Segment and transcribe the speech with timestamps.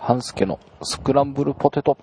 [0.00, 1.96] 半助のスクランブルポテト。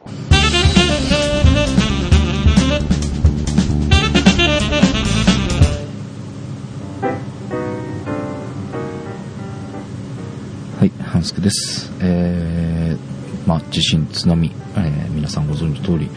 [10.80, 11.92] はい、半助です。
[12.02, 16.10] えー、まあ、地震、津波、えー皆さんご存知通り、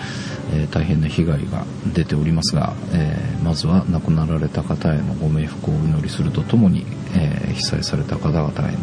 [0.53, 6.85] えー大変な被害が出ておりますが、えーまずは亡くなられた方へのご冥福をお祈りするとともに、
[7.17, 8.75] えー被災された方々へ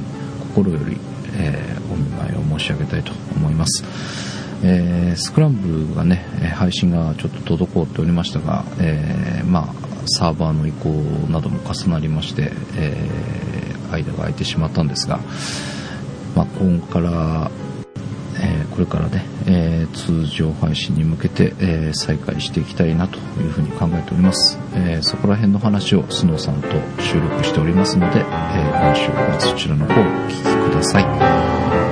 [0.55, 0.97] 心より、
[1.37, 3.83] えーお見舞いを申し上げたいと思います。
[4.63, 10.89] えースクランブルがね、配信がちょっと滞っておりましたが、えーまあ、サーバーの移行
[11.31, 15.19] なども重なりまして、えー間が空いてしまったんですが、
[16.35, 17.49] まあ、今から、
[18.39, 24.59] えーこれからね、えー通常配信に向けて、え再開していきたいなというふうに考えております。
[24.75, 26.67] えそこら辺の話をスノーさんと
[27.01, 30.99] 収録しておりますので、え今週はそちらの方をお聞きくださ。
[30.99, 31.86] い、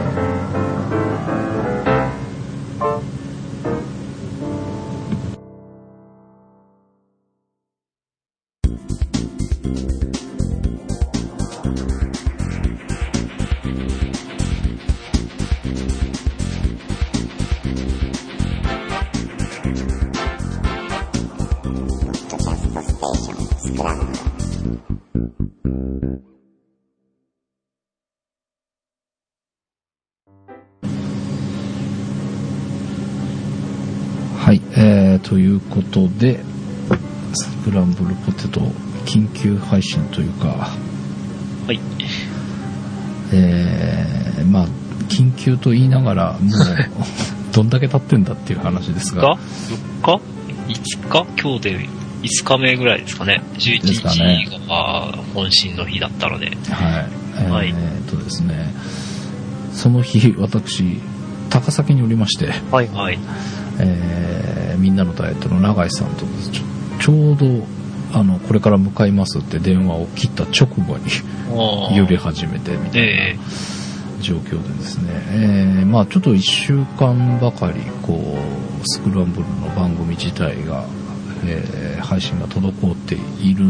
[35.27, 36.39] ということで、
[37.33, 38.61] スクランブルポテト
[39.05, 40.69] 緊急配信というか、
[41.67, 41.79] はい。
[43.33, 44.67] えー、まあ、
[45.09, 46.51] 緊急と言いながら、もう、
[47.53, 49.35] どんだけ経ってんだっていう話ですがが、
[50.03, 50.21] 4日
[50.67, 51.41] ?5 日？
[51.41, 51.89] 今日で
[52.21, 53.41] 5日目ぐらいですかね。
[53.55, 56.47] 11ですかね日が本心の日だったので。
[56.47, 56.55] はい。
[57.37, 57.73] えーはい
[58.05, 58.73] とですね、
[59.73, 61.01] その日、私、
[61.55, 62.87] 高崎におりまして、はい。
[62.89, 63.19] はい。
[63.79, 66.63] えーみんなのダイエットの永井さんとちょ
[66.99, 67.65] ちょうど、
[68.13, 73.37] あの、これから向かいますって電話を切った直後に揺れ始めてみたいなえ
[74.21, 78.37] 状況でですね、えーまあちょっと1週間ばかり、こ
[78.83, 80.85] う、スクランブルの番組自体が、
[81.45, 83.63] えー配信が滞っている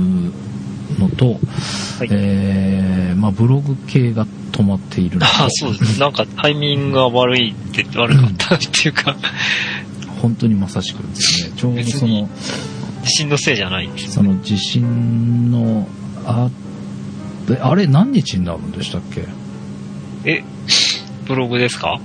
[0.99, 2.09] のと、はい。
[2.11, 5.99] えーまあブログ系が止まっているのとあ、そうです。
[5.99, 9.16] なんかタイミングが悪いって、悪かったっていうか、
[10.21, 12.29] 本当にまさしくですね、ちょうどその、
[13.03, 14.13] 地震のせいじゃないんです。
[14.13, 15.88] その地震の、
[16.25, 16.49] あ、
[17.47, 19.25] であれ何日になるんでしたっけ？
[20.23, 20.43] え、
[21.27, 21.99] ブログですか？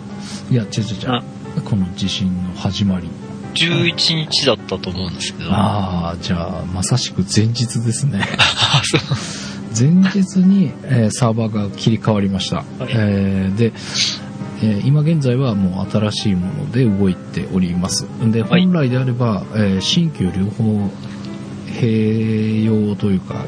[0.51, 1.23] いや、違う違う違あ
[1.57, 1.61] う。
[1.63, 3.09] この地震の始まり。
[3.55, 5.51] ?11 日だったと思うんですけど。
[5.53, 8.21] ああ、じゃあ、まさしく前日ですね。
[8.39, 9.01] あそう
[9.79, 12.65] 前日に、えーサーバーが切り替わりました。
[12.81, 13.73] えーで、
[14.63, 18.07] えー今現在はもう新しいもので動いております。
[18.31, 20.91] で、はい本来であれば、えー新旧両方
[21.67, 23.45] 併用というか、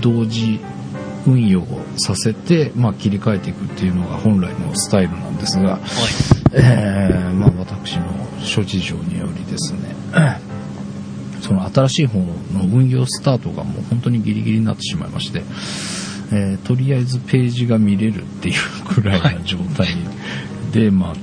[0.00, 0.60] 同時
[1.26, 1.66] 運用を
[1.98, 5.80] させて、まあ、切り替えていくっていうのが本来のスタイルなんですが、はい。
[6.52, 8.06] えーまあ、私の
[8.40, 9.78] 諸事情によりですね、
[11.50, 12.26] その新しい方の
[12.72, 15.42] 運用スタートがもう本当にギリギリになってしまいまして、
[16.30, 19.88] えーとりあえずページが見れるっていうくらいな状態
[20.70, 21.14] で、 まあ、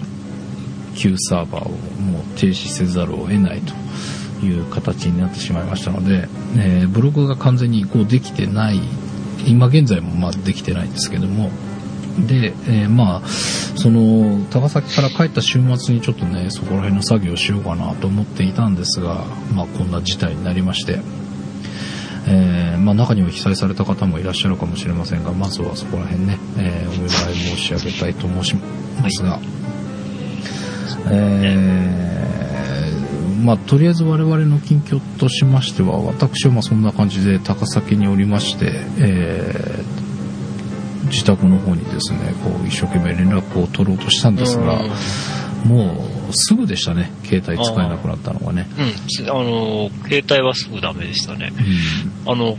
[0.96, 6.28] 旧サーバーをもう停止せざるを得ないという形になってしまいましたので、
[6.58, 8.82] えーブログが完全に移行できてない、
[9.46, 11.52] 今現在もまあできてないんですけども、
[12.28, 13.30] で、えーまあ、
[13.78, 21.00] その、高崎から帰った週末にちょっとね、そこら辺の作業をしようかなと思っていたんですが、まあ、こんな事態になりまして、
[22.28, 29.40] えーまあ、中には被災された方もいらっしゃるかもしれませんが、まずはそこら辺ね、えーお見舞い申し上げたいと申しますが、
[31.12, 40.07] えーまあ、とりあえず我々の近況としましては、私はまあそんな感じで高崎におりまして、えー
[41.08, 44.80] 自宅の方にですね、こう一生懸命連絡を取ろうとしたんですが、
[45.66, 48.68] もうすぐでしたね、携帯使えなくなったのがね。
[48.78, 49.30] うん。
[49.30, 51.52] あの、携帯はすぐダメでしたね。
[52.26, 52.58] うんあの、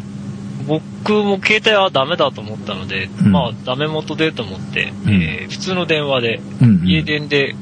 [0.67, 7.55] 僕も携帯はダメだと思ったので、うんまあ、ダメ元でと思って、うんえー普通の電話で、うんうん家電で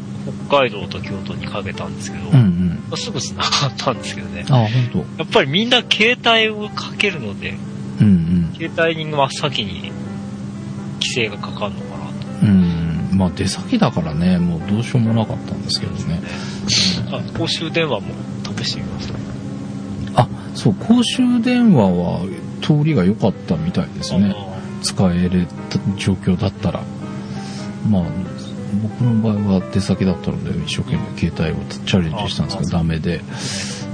[0.49, 2.69] 北海道と京都にかけたんですけど、うんうん。
[2.89, 4.45] まあすぐ繋がったんですけどね。
[4.51, 4.99] あ、本当。
[4.99, 7.55] やっぱりみんな携帯をかけるので、
[8.01, 8.53] うんうん。
[8.55, 9.93] 携帯に真っ先に
[11.01, 12.27] 規制がかかるのかなと。
[12.43, 13.11] うん。
[13.13, 16.21] まあ出先だからね、もうどうしようもなかったんですけどね。
[17.11, 18.09] あ公衆電話も
[18.59, 19.15] 試してみました。
[20.23, 22.21] あ、そう、公衆電話は
[22.63, 24.35] 通りが良かったみたいですね。
[24.37, 26.83] あ使えれた状況だったら。
[27.89, 28.03] まあ、
[28.83, 33.21] 僕の場合は出先だったので一生懸命携帯をチャレンジしたんですけどダメで、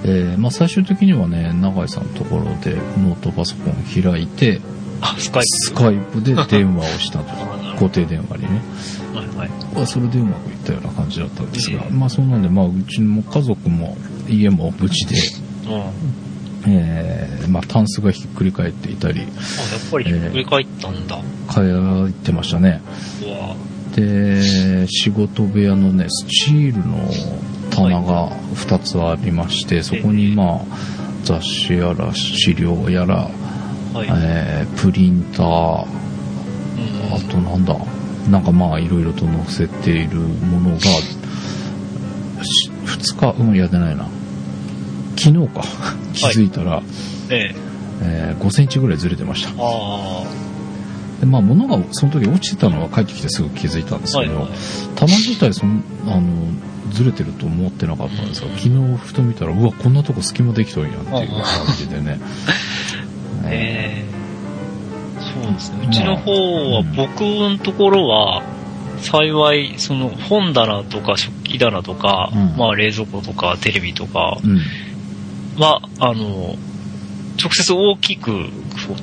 [0.05, 4.61] えーまあ、最終的にはね永井さんのところでノートパソコンを開いて
[5.03, 7.25] あ、スカイスカイプで電話をしたと
[7.75, 8.63] 固定電話にね
[9.13, 9.19] プ。
[9.19, 9.51] はいはい。
[9.75, 13.97] まあそれでうまくいったような感じだったんですが、ええまあそうなんで、まあうちも家族も
[14.29, 15.17] 家も無事で、
[15.69, 16.73] うん。
[16.73, 19.31] えーまあタンスがひっくり返っていたり、あ、やっ
[19.91, 21.19] ぱりひっくり返ったんだ。
[21.51, 21.61] 帰
[22.11, 22.81] ってましたね。
[23.95, 26.99] で、仕事部屋のね、スチールの
[27.71, 30.61] 棚が2つありまして、そこにまあ
[31.25, 33.31] 雑誌やら資料やら、
[33.93, 34.09] はい。
[34.11, 37.77] えープリンター、うんあとなんだ、
[38.31, 44.07] なんかまあいろいろと載せているものが、し2日、うん、やってないな。
[45.17, 45.65] 昨日か。
[46.15, 46.83] 気づいたら、
[47.31, 47.55] ええ。
[48.03, 49.51] えー5センチぐらいずれてました。
[49.59, 50.25] あ
[51.21, 54.23] でまあ物がその時落ちてたのは帰ってきてすぐ気づいたんですあ。
[54.23, 54.53] けど、はいはい。
[54.97, 56.23] 棚自体そん、あの、
[56.93, 62.19] ずれてると思ってなかったんですが、昨日ふと見たら、うわ、こんなとこ隙間できとんやんっていう感じでね。
[63.47, 64.23] ええ
[65.23, 65.87] そうですね。
[65.89, 66.33] うちの方
[66.73, 68.43] は、僕のところは、
[69.01, 74.61] 幸い、その本棚とか食器棚とか、うんまあ冷蔵庫とかテレビとかうん。
[75.61, 76.57] は、あの、
[77.43, 78.49] 直接大きく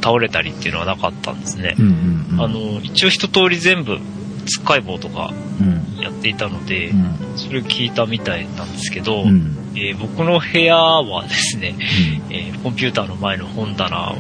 [0.01, 1.81] 倒れたりっていうのはなかったんですねう。
[1.83, 2.41] んうんうん。
[2.41, 4.00] あの、一応一通り全部、
[4.45, 6.01] つっかい棒とかうん。
[6.01, 7.15] やっていたので、うん。
[7.36, 9.57] それ聞いたみたいなんですけど、うん。
[9.81, 11.76] えー僕の部屋はですね、
[12.30, 14.16] えーコンピューターの前の本棚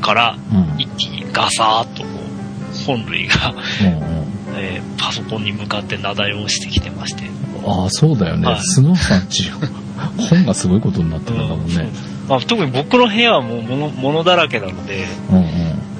[0.00, 0.80] からうん。
[0.80, 3.86] 一気にガサーッとこう本類が、うん。
[3.86, 4.58] うん。
[4.58, 7.24] えーパソコンに向かってなだれ落ちてきてまして。
[7.66, 8.46] ああ、そうだよね。
[8.48, 9.50] はいスノーさんち、
[10.30, 11.90] 本がすごいことになってるんだもんそうね。
[12.28, 15.44] まあ、特に僕の部屋はもう物物だらけなので、うんうん。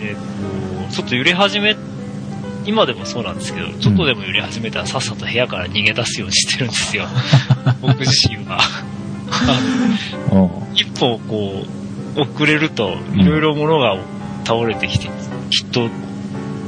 [0.00, 0.26] えーと
[0.92, 1.74] ちょっと揺れ始め、
[2.66, 7.06] 今でもそうなんですけど、ちょっとでも揺れ始めたらさっさと部屋から逃げ出すようにしてるんですよ。
[7.80, 8.58] 僕自身は。
[10.32, 11.64] うん一歩こ
[12.16, 13.96] う、遅れると、いろいろ物が
[14.44, 15.08] 倒れてきて、
[15.50, 15.88] きっと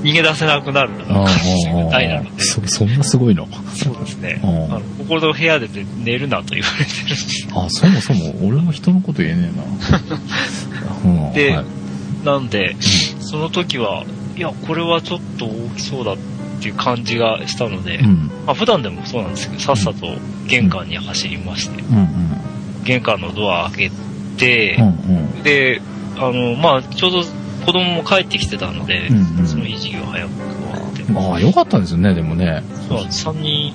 [0.02, 3.46] 逃げ出せなくなるああ、ああみたいなので、そ、そんなすごいの。
[3.74, 4.40] そうですね。
[4.42, 5.68] うんあの、ここの部屋で
[5.98, 7.48] 寝るなと言われてるんです。
[7.52, 10.00] あ、そもそも俺も人のこと言えねえな。
[11.28, 11.32] うん。
[11.32, 11.64] ではい
[12.24, 12.76] なんで、
[13.20, 14.04] その時は、
[14.38, 16.16] いや、これはちょっと大きそうだっ
[16.62, 18.30] ていう感じがしたので、うん。
[18.46, 20.06] まあ普段でもそうなんですけど、さっさと
[20.46, 22.84] 玄関に走りまして、うんうん。
[22.84, 23.92] 玄関のドア開け
[24.36, 24.90] てう、んう
[25.40, 25.42] ん。
[25.42, 25.82] で、
[26.16, 27.22] あの、まあちょうど
[27.66, 32.62] 子供も帰ってきてたので、うんうんそのいい授業早く終わって、ああ、よかったですよね、でもね。
[32.88, 33.74] まあ3人、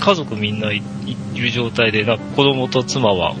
[0.00, 0.82] 家族みんない
[1.34, 3.36] いる状態で、なんか子供と妻は、こ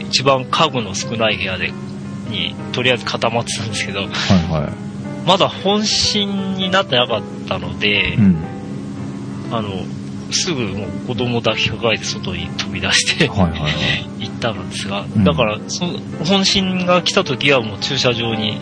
[0.00, 1.72] う、一番家具の少ない部屋で、
[2.30, 4.72] に、とりあえず固まってたんですけど、はいは
[5.26, 8.14] まだ本心になってなかったので、い。
[8.16, 8.36] うん。
[9.50, 9.70] あの、
[10.30, 14.26] すぐもう子供抱きかかえて外に飛び出してはいはいはい。
[14.26, 18.60] 行ったんですが、うんだから、その、本心が来た時はもう駐車場に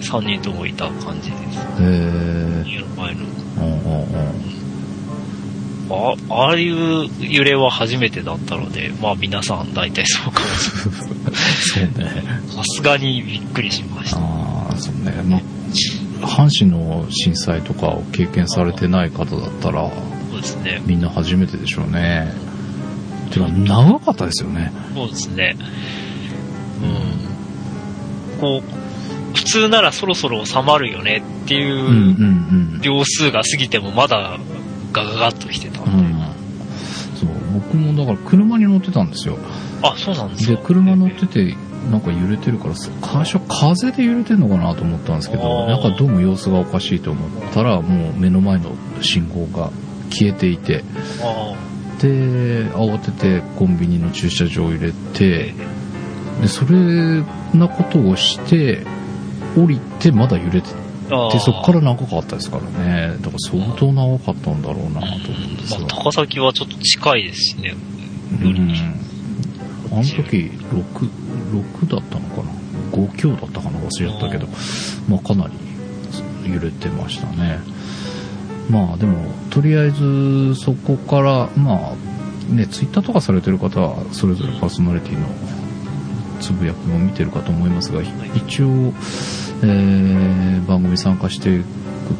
[0.00, 1.42] 3人ともいた感じです。
[1.42, 1.44] へ
[1.80, 2.64] え。
[2.66, 3.32] 家の前の。
[5.90, 11.92] あああいう揺れは初めてだったので、まあ皆さん大体そうかもしれない。
[11.92, 12.24] そうね。
[12.48, 14.18] さすがにびっくりしました。
[14.18, 15.12] ああ、そうね。
[15.26, 15.41] まあ、
[16.22, 19.90] 阪神の震災とかを経験されてない方だったら、
[20.30, 20.82] そうですね。
[20.86, 22.32] みんな初めてでしょうね。
[23.30, 24.72] てか、長かったですよね。
[24.94, 25.56] そうですね。
[26.82, 28.40] うん。
[28.40, 32.80] こう、普通ならそろそろ収まるよねっていう。
[32.80, 34.38] 秒数が過ぎてもまだ
[34.92, 35.90] ガガガッと来てたんで。
[35.90, 36.12] うん。
[37.16, 39.38] そう、僕もだから車に乗ってたんですよ。
[39.82, 40.62] あ、そうなんですで、か。
[40.64, 41.56] 車乗ってて、
[41.90, 42.90] なんか揺れてるから、最
[43.24, 49.70] 初風で揺れてんのかなと思ったんですけど、なんかどうも様子がおかしいと思ったら、もう目の前の信号が
[50.10, 50.84] 消えていて、
[51.22, 51.54] あ
[52.00, 55.54] で、慌ててコンビニの駐車場を入れーて、
[56.40, 57.22] で、それ
[57.54, 58.84] なことをして、
[59.56, 60.68] 降りてまだ揺れて
[61.10, 63.16] あーて、そこから長かったですからね。
[63.20, 65.80] だから相当長かったんだろうなと思うんですが。
[65.80, 67.74] まあ、高崎はちょっと近いですしね。
[68.42, 68.72] うん。
[69.92, 71.10] あの時、6、
[71.52, 72.50] 6だったのかな
[72.92, 73.78] ?5 強だったかな？
[73.78, 74.46] 忘れちゃったけど、
[75.08, 77.60] まあかなり揺れてましたね。
[78.70, 85.26] まあでも、とりあえずそこから、まあ、ね、ツイッターとかされてる方は、それぞれパーソナリティの
[86.40, 88.02] つぶやきも見てるかと思いますが、
[88.34, 88.92] 一応、
[89.62, 91.62] えー番組参加して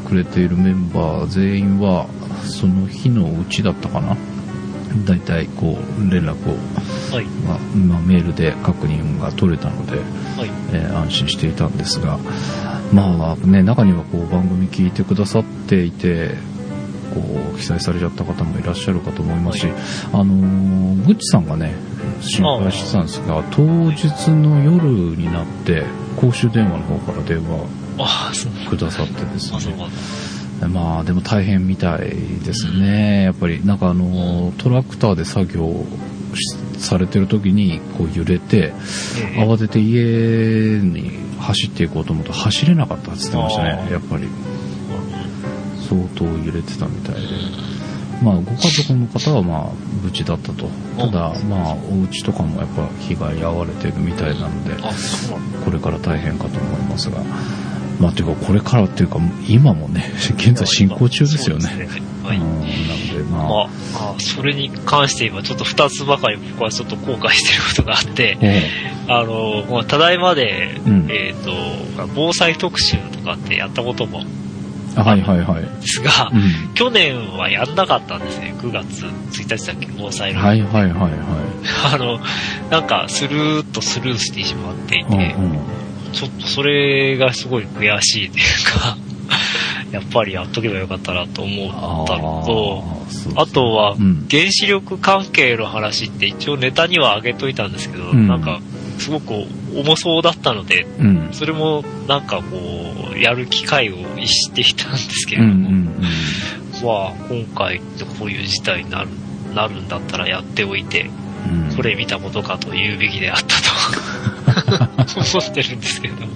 [0.08, 2.06] くれているメンバー全員は、
[2.44, 4.16] その日のうちだったかな？
[5.06, 6.56] 大体こう連絡を、
[7.12, 7.24] はい。
[7.24, 10.50] まあまあメールで確認が取れたので、はい。
[10.72, 12.18] えー安心していたんですが
[12.92, 16.36] まあね中にはこう番組聞いてくださっていて
[17.12, 17.20] こ
[17.54, 19.66] う、記載されちゃった方もいらっしゃるかと思いますし、
[20.12, 21.74] あのー、グッチさんがね、
[22.20, 25.84] 心配してたんですが、当日の夜になって、
[26.16, 27.82] 公衆電話の方から電話。
[28.70, 29.74] くださってですね。
[30.60, 30.68] か。
[30.68, 32.00] まあでも大変みたい
[32.44, 33.24] ですね。
[33.24, 35.84] やっぱりなんかあの、トラクターで作業
[36.34, 38.72] しされてる時にこう揺れて、え
[39.36, 44.28] え慌てて家に走っていこうと思うと走れなかったって言ってましたねやっぱり
[45.88, 47.72] 相当揺れてたみたいで。
[48.22, 49.70] まあご家族の方はまあ
[50.02, 50.68] 無事だったと。
[50.96, 54.76] ただまあお家とかもやっぱ被害遭われてるみたいなので。
[55.64, 57.20] これから大変かと思いますが。
[58.00, 61.88] まあというかこれからっていうか今もね、現在進行中ですよね。
[62.22, 62.36] はい。
[62.38, 68.70] うん、なのでまあ、まあ、あそれに関して言えば、ちょっと二つばかり僕はちょっと後悔してることがあって、え
[69.08, 71.52] あの、まあ、ただいまで、うんえっ、と、
[72.14, 74.22] 防災特集とかってやったことも
[74.96, 75.62] えはいはいはい。
[75.80, 76.74] ですが、うん。
[76.74, 78.54] 去年はやんなかったんですね。
[78.58, 80.40] 9月1日だっけ、防災の。
[80.40, 82.20] はいはいはいは あの、
[82.70, 85.04] なんか、スルーっとスルーしてしまっていい。
[85.04, 85.24] て、うんう
[85.54, 85.58] ん。
[86.12, 88.96] ちょっとそれがすごい悔しいというか、
[89.92, 92.82] やっぱりやっとけばよかったなと思ったのと、
[93.36, 98.60] あとはうん、原子力関係の話って一応ネタには上げといたんですけど、うんなんか、
[98.98, 99.32] すごく
[99.74, 101.28] 重そうだったので、うん。
[101.32, 102.56] それもなんかこ
[103.14, 105.84] う、やる機会を逸していたんですけうんうれども、ん
[106.82, 109.10] まあ、今回ってこういう事態になる、
[109.54, 111.10] なるんだったらやっておいて、
[111.46, 111.66] うん。
[111.66, 116.32] うんこれ見たことかと言うべきであったと 思ってるんですけれども。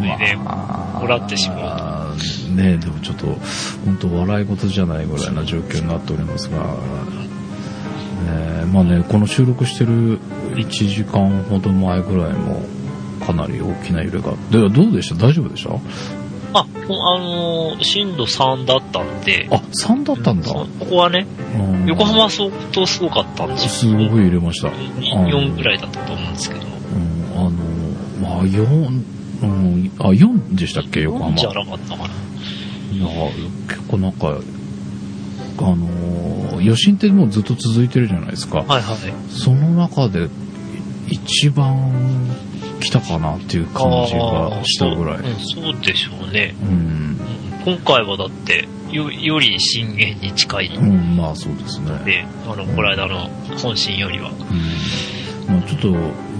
[0.00, 1.99] ねまあもらってしま
[2.62, 3.26] ねでもちょっと、
[3.84, 6.76] 本当笑い事じゃないぐらいな状況になっておりますが、
[8.28, 10.18] えーまあね、この収録してる
[10.54, 12.62] 1時間ほど前ぐらいも、
[13.26, 14.32] かなり大きな揺れが。
[14.50, 15.26] で、どうでした？
[15.26, 15.70] 大丈夫でした？
[16.52, 16.64] あ、あ
[17.18, 20.50] のー震度3だったんで、あ、3だったんだ。
[20.52, 23.92] ここはね、うん横浜は相当すごかったんですすよ。
[24.10, 24.68] ごい揺れました。
[24.68, 26.60] 4ぐらいだったと思うんですけど。
[26.62, 27.50] うん、あの、
[28.20, 29.02] まあ、4、
[29.42, 31.30] うん、あ、4でしたっけ、横浜。
[31.30, 32.04] 4じゃなかったかな。
[32.04, 33.06] いや、
[33.68, 34.28] 結構なんか、
[35.58, 36.20] あのー
[36.60, 38.58] 余震ってもうずっと続いてるじゃないですか。
[38.58, 39.30] はいはい。
[39.30, 40.28] その中で
[41.08, 41.90] 一番
[42.80, 45.18] 来たかなっていう感じがしたぐらい。
[45.18, 46.54] そううんそうでしょうね。
[46.62, 47.20] うん。
[47.64, 51.90] 今回はだって、よより震源に近いうん、まあそうですね。
[52.04, 53.30] で、あの、この間の
[53.62, 54.30] 本震よりは。
[54.30, 54.36] うん。
[55.50, 55.90] まあちょっと、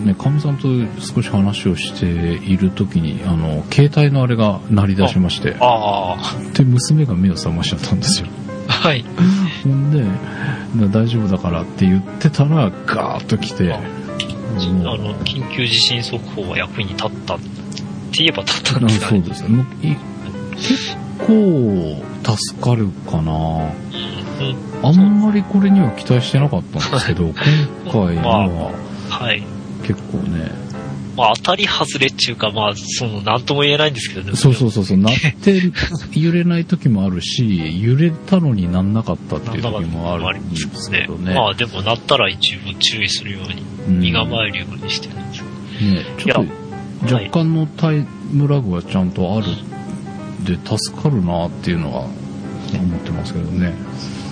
[0.05, 0.69] ね、かみさんと
[1.01, 6.17] 少し話をしている時に、あの、携帯のあれが鳴り出しまして、あ
[6.55, 8.29] で、娘が目を覚ましちゃったんですよ。
[8.69, 9.05] あ、はい。
[9.65, 10.05] ほんで、
[10.77, 17.45] な大丈夫だからって言ってたら、ガーッと来て、あの、緊急地震速報は役に立ったって
[18.13, 19.23] 言えば立ったんあですかね。
[19.23, 19.67] そうですね。
[20.63, 23.33] 結構助かるかな。
[23.33, 28.73] うんあんまりこれには期待してなかったんですけど、今回のは
[29.11, 29.43] はい。
[29.83, 30.51] 結構ね、
[31.17, 34.37] まあ、当たり外れっていうか、まあ、その、なんとも言えないんですけどね。
[34.37, 35.61] そうそうそうそう、鳴って
[36.19, 41.35] 揺れない時もあるし、揺れたのになんなかったっていう時もあるんですけどね。
[41.37, 45.43] まあ、でも、なったら一応注意するように、うん身構えるようにしてるんです。
[45.43, 46.49] ね、ちょっい
[47.09, 49.47] と若干のタイムラグはちゃんとある
[50.45, 53.75] で助かるなっていうのは思ってますけどね。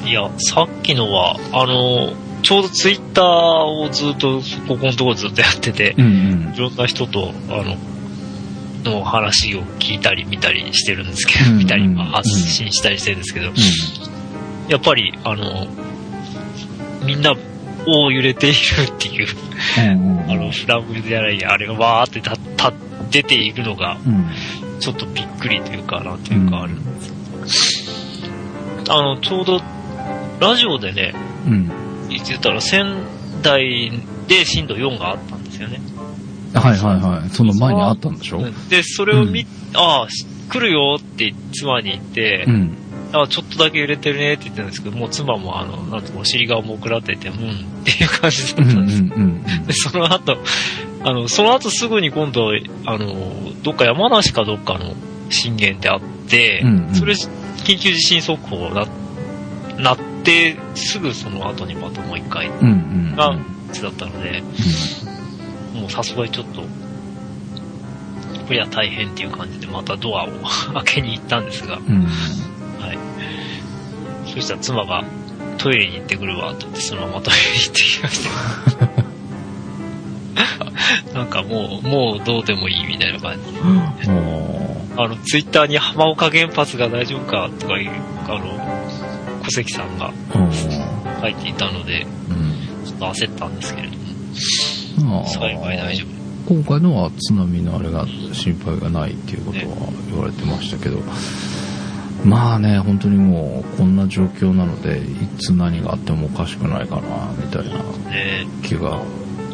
[0.06, 2.12] いや、さっきのは、あの、
[2.48, 6.06] ちょうどツイッターをずっと、ここのところずっとやってて、うんう
[6.50, 6.54] ん。
[6.54, 6.58] い。
[6.58, 7.76] ろんな人と、あの、
[8.90, 11.94] の話を聞いたり見たりしてるんですけど、うん見たり、うん。
[11.94, 13.52] まあ発信したりしてるんですけど、
[14.70, 15.66] やっぱり、あの、
[17.04, 17.34] みんな、
[17.86, 19.26] お揺れているっていう、
[19.76, 20.22] うんうん。
[20.22, 22.72] うんあの、フラグじゃない、あれがわーってたた
[23.10, 24.24] 出ているのが、うん。
[24.80, 27.42] ちょっとびっくりというか、なんていうか、あるん。
[27.42, 27.84] です
[28.88, 29.60] あの、ちょうど、
[30.40, 31.12] ラジオでね、
[31.46, 31.87] うん。
[32.18, 32.84] 言ってたら、仙
[33.42, 33.90] 台
[34.26, 35.80] で震度4があったんですよね。
[36.54, 37.30] はいはいはい。
[37.30, 38.42] その前にあったんでしょ？
[38.70, 42.74] で、それを見、ああ、し来るよって妻に言って、うん。
[43.10, 47.38] あちょっとだけ揺れてるねって言ってたんですけど、もう妻もあの、なんとかお尻が重くなってて、うんっ
[47.84, 48.98] ていう感じだうんうんったんです。
[49.02, 50.38] うんで、その後、
[51.04, 52.50] あの、その後すぐに今度、
[52.84, 53.14] あの、
[53.62, 54.94] どっか山梨かどっかの
[55.30, 58.86] 震源であって、うんうんそれ、緊急地震速報な、
[59.78, 62.48] なって、すぐその後にまたもう一回。
[63.16, 63.36] が、
[63.82, 64.42] だったので、
[65.74, 66.62] もうさすがにちょっと、
[68.48, 70.28] こりゃ大変っていう感じで、またドアを
[70.72, 71.84] 開けに行ったんですが、うん。
[71.84, 72.04] うん。
[72.80, 72.98] はい。
[74.26, 75.04] そしたら妻が、
[75.58, 78.24] トイレに行ってくるわ、と言って、そのままトイレに行ってきまし
[81.12, 81.12] た。
[81.18, 83.38] なんかもう、もうどうでもいいみたいな感
[84.02, 84.08] じ。
[84.10, 87.90] もあの、ツイッターに浜岡原発が大丈夫かとかいう、
[88.26, 88.67] あの、小
[89.50, 90.52] 関さんがうん。
[91.20, 92.86] 書いていたので、うん。
[92.86, 96.18] ちょっと焦ったんですけれども、まあ幸い大丈夫。
[96.54, 100.98] 今回のは津波のあれが心配がないっていうことは言われてましたけど、
[102.24, 105.02] まあね、本当にもうこんな状況なので、い
[105.38, 107.74] つ何があってもおかしくないかな、みたいな
[108.10, 109.02] ね気が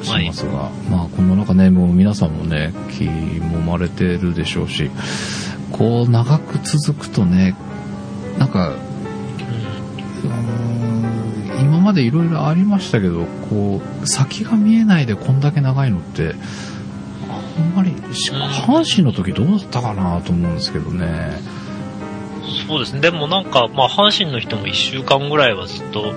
[0.02, 4.90] しますが、まあこの中ね、もう皆さんもね、気もまれてるでしょうし、
[5.72, 7.56] こう長く続くとね、
[8.38, 8.72] なんか、
[11.84, 16.34] までいろいろありましたけど、こう、先が見えないでこんだけ長いのって、
[17.30, 21.38] あんまり、阪神の時どうだったかなと思うんですけどね。
[22.66, 23.00] そうですね。
[23.00, 26.12] でもなんか、まあ、阪神の人も1週間ぐらいはずっと、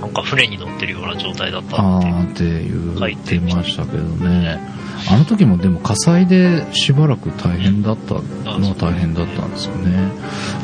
[0.00, 1.76] なんか船に乗ってるような状態だったって。
[1.76, 4.60] あーって言ってましたけどね。
[5.10, 10.10] あの時もでも火災でしばらく大変だったのは大変だったんですよね。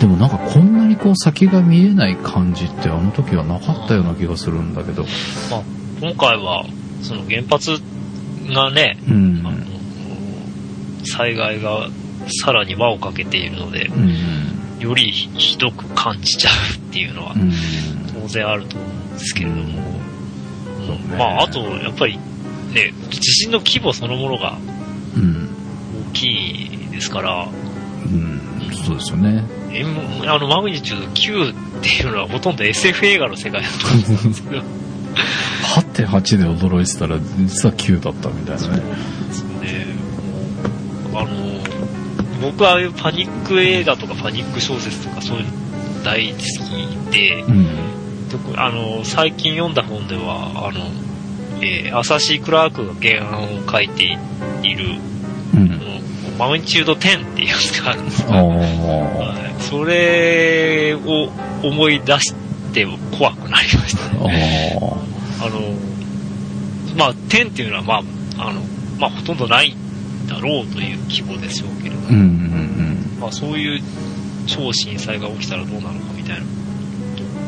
[0.00, 5.04] でもなんかこんなにこう先が見えない感じってあの時はなかったような気がするんだけど。
[5.50, 5.62] まあ、
[6.00, 6.64] 今回は、
[7.02, 7.72] その原発
[8.52, 9.42] がね、うん。
[9.44, 9.58] あの
[11.04, 11.88] 災害が
[12.44, 14.80] さらに輪をかけているので、うん。
[14.80, 17.52] よりひどく感じちゃうっていうのはうん。
[18.22, 19.62] 当然あると思うんですけれども、
[20.87, 22.18] そうねまあ、あと、やっぱり、
[22.72, 24.58] ね、地震の規模そのものが
[25.16, 25.48] うん。
[26.10, 27.48] 大きいですから、
[28.04, 28.40] うん。
[28.86, 29.44] そうですよね。
[30.26, 34.62] あの、マグニチュード9っていうのはほとんど SF 映画の世界だと思うんですけど、
[36.06, 38.82] 8.8で驚いてたら実は9だったみたいなね。
[39.28, 39.86] ですね。
[41.14, 41.28] あの、
[42.42, 47.66] 僕はああいうパニック映画とかパニック小説とかそういうの大好きで、うん。
[48.30, 50.86] 特あの、最近読んだ本では、あの、
[51.62, 54.19] えーアサシー・クラークが原案を書いて
[54.62, 54.99] いる、
[55.55, 55.81] うん。
[56.38, 58.45] マグニチュード10っていうやつがあるんですあが、あ。
[58.47, 61.31] はいそれを
[61.62, 62.35] 思い出し
[62.73, 62.87] て
[63.17, 64.79] 怖くなりましたね。
[65.40, 65.61] あの、
[66.96, 67.94] まあ、10っていうのは、ま
[68.38, 68.62] あ、あの、
[68.99, 69.77] まあ、ほとんどない
[70.29, 73.83] だろうという規模でしょうけれども、うんうんまあ、そういう
[74.46, 76.44] 超震災が起きたらどうなのかみたいな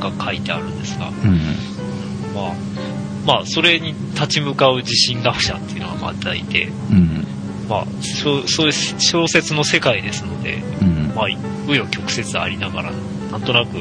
[0.01, 1.15] ことが書いてあるんですが、うん。
[1.15, 1.39] うん。
[2.35, 2.72] まあ、
[3.25, 7.27] まあ、それに立ち向かう地震学者っていうのはまたいて、うん。
[7.69, 11.13] まあ、そうそういう小説の世界ですので、うん。
[11.15, 12.93] まあ、紆余曲折ありながら、
[13.31, 13.77] なんとなく、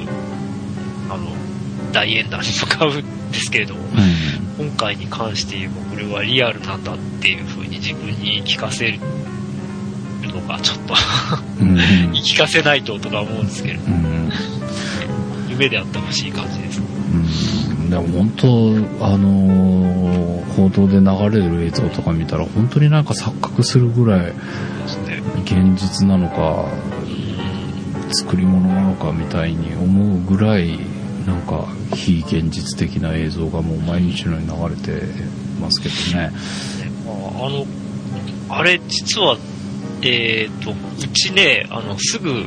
[1.09, 1.31] あの、
[1.91, 3.81] 大演談に向かうんですけれども、
[4.57, 8.99] 今回に関して言えばこれはリアルなんだっていう風に自分に聞かせる
[10.21, 10.93] のがちょっと
[11.61, 11.75] うん。
[12.13, 14.31] 言い聞かせないととか思うんですけれど、うん。
[15.49, 16.81] 夢であってほしい感じです。
[17.97, 18.11] うん。
[18.11, 18.29] でも本
[18.99, 24.33] 当、あのー報道で流れる映像とか見たら本当になんか錯覚するぐらい。
[25.43, 26.65] 現実なのか、
[28.13, 30.79] 作り物なのかみたいに思うぐらい、
[31.25, 35.05] なんか非現実的な映像がもう毎日のように流れて
[35.59, 36.31] ますけどね。
[37.05, 37.65] まあ、あの、
[38.49, 39.37] あれ実は、
[40.03, 40.75] えっ、と、う
[41.09, 42.45] ちね、あの、すぐ、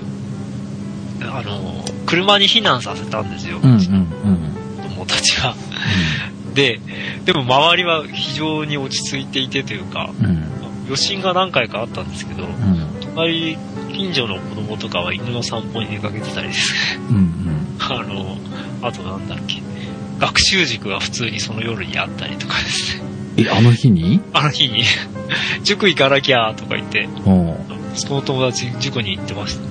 [1.23, 3.59] あの、車に避難させたんですよ。
[3.63, 4.54] うんうんうん。
[5.05, 5.55] 子供たちが。
[6.55, 6.81] で、
[7.25, 10.45] でも周りは非常に落ち着いていてというか、うん。
[10.87, 12.89] 余震が何回かあったんですけど、うん。
[13.15, 13.57] 隣、
[13.93, 17.05] 近所の子供とかは犬の散歩に出かけてたりですね。
[17.11, 17.77] うんうん。
[17.81, 18.39] あの、
[18.83, 19.63] あとなんだっけ。
[20.19, 23.05] 学習塾が普通にその夜にあったりとかですね。
[23.37, 24.21] え、あの日に？
[24.33, 24.85] あの日に、
[25.65, 27.55] 塾行かなきゃとか言って、うん。
[27.95, 29.63] その友達塾に行ってました。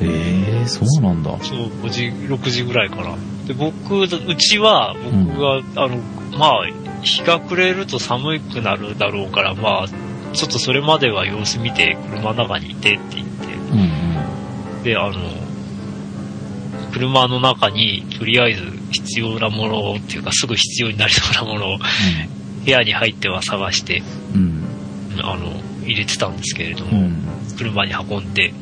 [0.00, 1.30] ええー、そうなんだ。
[1.42, 3.14] そう、5時、6時ぐらいから。
[3.46, 5.96] で、僕、うちは、僕が、あの、
[6.36, 6.66] まあ、
[7.02, 9.88] 日が暮れると寒くなるだろうから、まあ、
[10.32, 13.78] ちょっとそれまでは様子見て車の中にいてって言って、うん
[14.78, 14.82] うん。
[14.82, 15.14] で、あの、
[16.92, 21.78] 車の中に、とりあえず必要なものっていうか、すぐ必要になりそうなものを
[22.64, 24.02] 部屋に入っては探して、
[24.34, 24.64] うん。
[25.20, 25.52] あの、
[25.84, 27.22] 入れてたんですけれども、うん。
[27.56, 28.52] 車に運んで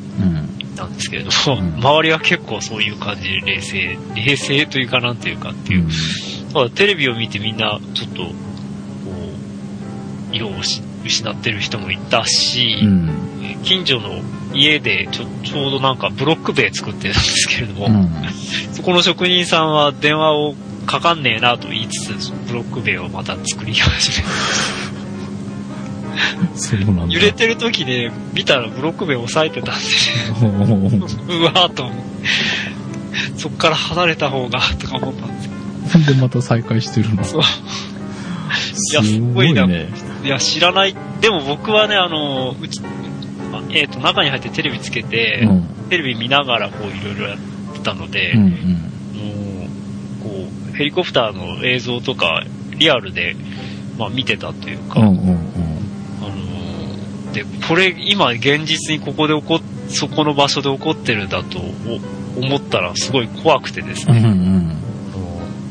[0.83, 0.93] うん。
[0.93, 5.87] ですけれども、うん周りは結構そういう感じで冷静、冷静というかなんていうかっていう、
[6.53, 8.31] ただテレビを見てみんなちょっと、こ
[10.31, 13.09] う、色をし失ってる人もいたし、うん。
[13.63, 14.21] 近所の
[14.53, 18.09] 家でちょちょうどなんかブロック塀作ってたんですけれども、うん。
[18.73, 24.94] そこの職人さんは電話をかかんねえなと言いつつ、ブロック塀をまた作り始めそうなんだ。
[27.09, 31.01] 揺れてる時ね、見たらブロック塀押さえてたんでね、
[31.39, 32.05] うわーと思
[33.37, 37.17] そっから離れた方が、とか思ったんですけなんでまた再開してるの？
[37.17, 37.43] ど、そう。
[38.73, 39.67] すいやすごいな。
[39.67, 39.89] ね。
[40.23, 40.95] いや、知らない。
[41.21, 42.81] でも僕はね、あの、うち、
[43.53, 45.63] あえっ、と、中に入ってテレビつけて、うん。
[45.89, 47.37] テレビ見ながらこういろいろやっ
[47.73, 48.49] てたので、うんうん。
[48.49, 52.43] もう、こう、ヘリコプターの映像とか、
[52.77, 53.35] リアルで、
[53.97, 55.19] まあ見てたというか、うんうんうん。
[55.19, 55.74] あのー
[57.35, 64.69] で、これ今現実にここで起こっ、そこの場所で起こってるんだとお思ったらすごい怖くてですうんうね、ん。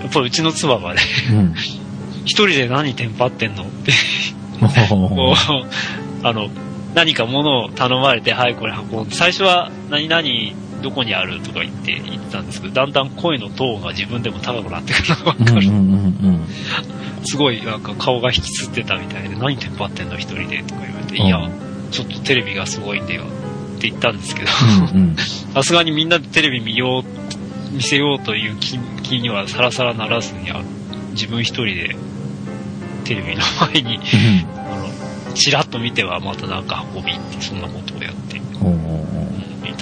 [0.01, 1.01] やっぱうちの妻がね、
[1.31, 1.55] うん。
[2.25, 3.65] 一人で何テンパってんの？
[3.65, 3.93] って、
[4.63, 6.49] う、あの、
[6.95, 10.23] 何か物を頼まれて、はい、これ運んで、最初は何々
[10.85, 15.69] どこにあるとか言って言ってたんですけど、だんだん声のトーンが自分でも高くなってくるのがわかる。
[15.69, 16.45] うんうんうん
[17.27, 21.27] すごいなんか顔が引きつってたみたいで、何テンパってんの一人でとか言われて、うん。
[21.27, 21.51] いや、
[21.91, 24.49] ちょっとテレビがすごいんだよって言ったんですけど、
[25.55, 30.65] さすがにみんなでテレビ見よう、見せようという気気にはさらさらならずに、あの
[31.13, 31.97] 自分一人で
[33.05, 33.43] テレビの
[33.73, 33.99] 前に、
[34.55, 38.37] あの、チラッと見てはまたなんか運びって、そんなことをやって。
[38.39, 38.43] う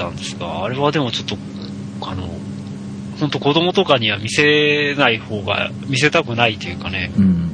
[0.03, 1.37] たんですが、あれはでもちょっと、
[2.03, 2.29] あの、
[3.21, 7.51] 本当子供とかには見せない方が、見せたくないというかね、うん。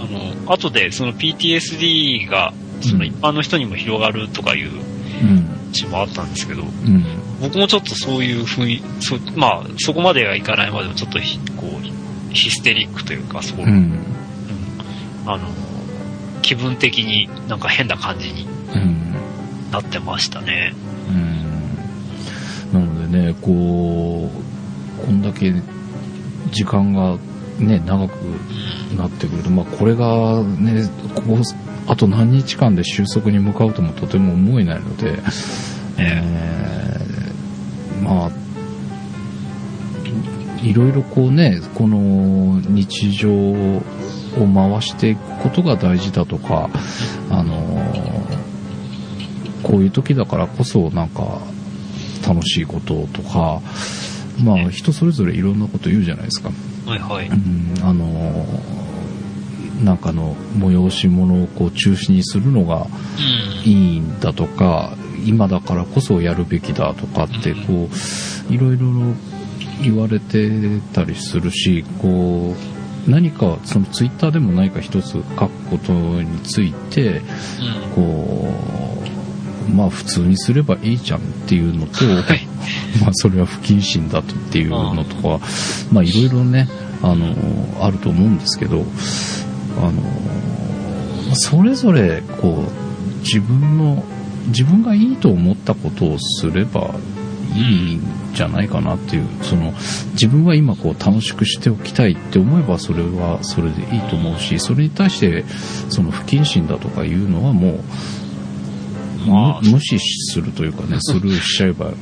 [0.00, 4.70] あの、後でその PTSD が、その一般の人にも広がるとかいう
[5.22, 5.46] うん。
[5.72, 7.04] 話もあったんですけど、うん。
[7.40, 13.68] 僕もちょっとそういう雰囲気、そまあ、そこまではいかないまでもちょっとひ、こう、ヒステリックというか、そう、うん。
[13.68, 13.98] うん。
[15.26, 15.48] あの、
[16.42, 19.14] 気分的になんか変な感じにうん。
[19.70, 20.74] なってましたね。
[21.08, 21.25] うん
[23.06, 24.30] でね、こ
[25.02, 25.52] う、こんだけ
[26.50, 27.18] 時間が
[27.58, 28.12] ね、長く
[28.96, 31.38] なってくると、まあこれがね、ここ、
[31.88, 35.18] あと何日間で収束に向かうともとても思えないので、
[35.98, 38.30] えーまあ、
[40.62, 43.82] いいろいろこうね、この日常を
[44.52, 46.68] 回していくことが大事だとか、
[47.30, 47.54] あの
[49.62, 51.40] こういう時だからこそなんか
[52.26, 53.60] 楽しいこととか、
[54.42, 56.50] まあ人それぞれいろんなこと言うじゃないですか。
[56.86, 57.28] はいはい。
[57.28, 58.44] うん、あの
[59.82, 63.70] なんかの催し物をこう中止にするのがうん。
[63.70, 67.88] いいんだとか、今だからこそやるべきだとかって、こ
[68.50, 68.86] う、いろいろ
[69.82, 70.48] 言われて
[70.92, 72.54] たりするし、こ
[73.06, 77.22] う、何か、そのツイッターでも何か一つ書くことについて、うん。
[77.94, 78.54] こ
[79.04, 79.15] う、
[79.74, 82.46] まあ普通にすればいいじゃんっていうのと、はい。
[83.00, 85.40] まあそれは不謹慎だとっていうのとか、
[85.92, 86.68] まあいろいろね、
[87.02, 87.34] あの、
[87.84, 88.84] あると思うんですけど、
[89.78, 94.04] あの、それぞれ、こう、自分の、
[94.48, 96.94] 自分がいいと思ったことをすれば
[97.54, 98.02] いいん
[98.34, 99.72] じゃないかなっていう、その、
[100.12, 105.44] 自分は今こう楽しくしておきたいって思えばそれはそれでいいと思うし、それに対して、
[105.88, 107.80] その不謹慎だとかいうのはもう、
[109.26, 111.92] まあむ無視するというかね、 スルーしちゃえば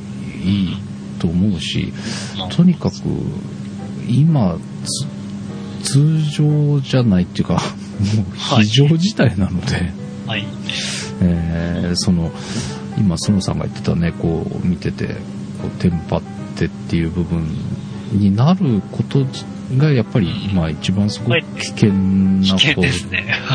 [0.43, 0.77] いい
[1.19, 1.93] と思うし、
[2.37, 2.47] まあ。
[2.49, 2.95] とにかく、
[4.07, 4.57] 今、
[5.83, 9.93] つ通常じゃないっていうか、もう非常事態なので、
[10.25, 10.45] はい。
[11.21, 12.31] えーその、
[12.97, 15.07] 今、園さんが言ってたね、こう、見てて、
[15.61, 16.21] こう、テンパっ
[16.55, 17.47] てっていう部分
[18.11, 19.25] になること
[19.77, 22.75] が、やっぱり、今一番すごく危険危な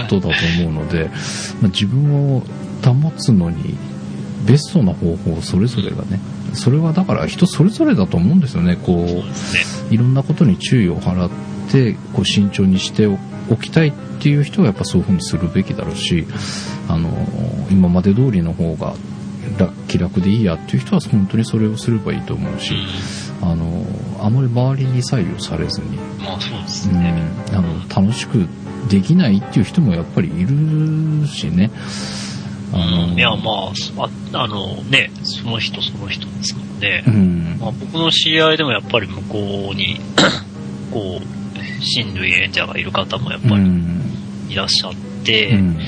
[0.00, 0.28] ことだと
[0.59, 1.11] 思うので、
[1.61, 2.42] まあ、自分を
[2.82, 3.76] 保つのに、
[4.46, 6.20] ベストな方法それぞれがね、
[6.54, 9.94] それはだから人それぞれだと思うんですよね、こそう。
[9.94, 11.30] いろんなことに注意を払っ
[11.70, 13.18] て、こう慎重にしてお
[13.56, 16.26] きたいっていう人はやっぱそういうふうにするべきだろうし、
[16.88, 17.10] あの、
[17.70, 18.94] 今まで通りの方が
[19.58, 22.74] 楽気楽でいいやっていう人は本当にそれをすればいいと思うし、
[23.42, 23.86] あの、
[24.20, 25.90] あまり周りに左右されずに、う
[26.22, 27.22] んまあそうですうんね。
[27.52, 28.46] あの、楽しく
[28.88, 31.70] できないっていう人もやっぱりいるしね。
[32.72, 37.04] いや、まあ、そああのね、その人その人ですからね。
[37.06, 37.56] うん。
[37.61, 40.00] まあ、僕の知り合いでもやっぱり向こうに、
[40.92, 41.24] こう、
[41.83, 44.02] 親類縁者がいる方もやっぱりうん。
[44.48, 45.59] いらっしゃって、うん。
[45.59, 45.78] うん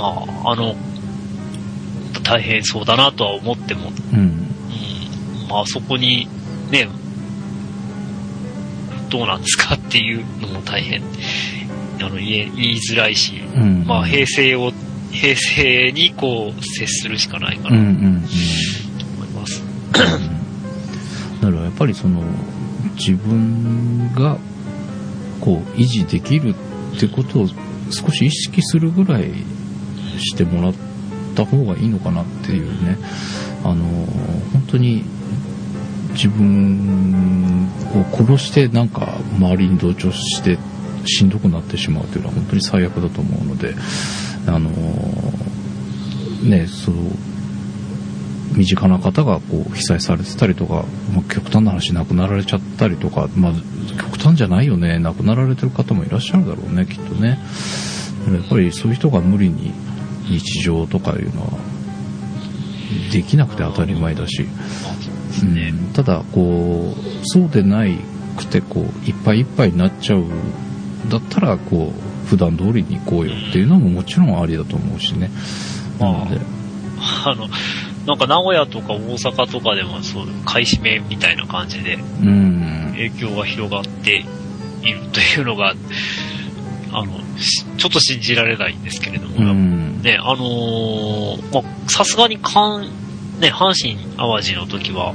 [0.00, 0.06] ま
[0.44, 0.74] あ、あの、
[2.22, 4.18] 大変そうだなとは思っても、うん。
[4.18, 6.26] うん、まあそこに
[6.70, 6.88] ね、
[9.10, 11.02] どうなんですかっていうのも大変、
[12.00, 13.84] あの、言え言いづらいし、うん。
[13.86, 14.72] まあ平成を、
[15.10, 17.70] 平成にこう接するしかないかな。
[17.70, 19.62] と思います。
[19.92, 22.22] だからやっぱりその
[22.96, 24.38] 自分が
[25.40, 26.54] こう維持できる
[26.96, 27.48] ってことを
[27.90, 29.32] 少し意識するぐらい
[30.18, 30.74] してもらっ
[31.34, 32.98] た方がいいのかなっていうね
[33.64, 33.84] あの
[34.52, 35.04] 本当に
[36.12, 40.58] 自分を殺してなんか周りに同調して
[41.06, 43.74] しんどくなってしまうというのは本当に最悪だと思うので
[44.46, 44.70] あの
[46.42, 46.96] ね、その、
[48.56, 53.52] 身近な方がこう被災されてたりとか、まあ、極端な話亡くなられちゃったりとか、まあ、
[53.96, 57.38] 極端じゃないよね亡くなられてる方もいらっしゃるだろうねきっとね。
[58.28, 59.72] やっぱりそういう人が無理に
[60.28, 61.50] 日常とかいうのは
[63.12, 64.46] できなくて当たり前だし、
[65.42, 67.98] うん、ただこうそうでない
[68.36, 70.24] くてこういっぱいいっぱいになっちゃう
[71.08, 75.30] だったらこう普段通りに行こうよっていうのももちろんありだと思うしね。
[75.98, 76.40] なので。
[77.24, 77.48] あの
[78.06, 81.98] なんか名古屋とか大阪とかでもそう買い占めみたいな感じで。
[82.92, 84.24] 影響が広がって
[84.82, 85.74] いるというのが
[86.92, 87.18] あの
[87.78, 89.54] ちょっと信じられないんですけれども、
[90.02, 92.82] ねあのー、まさすがに関
[93.40, 95.14] ね阪神・淡路の時は、